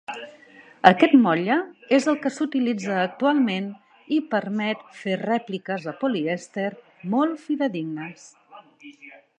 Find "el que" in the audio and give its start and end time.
2.13-2.31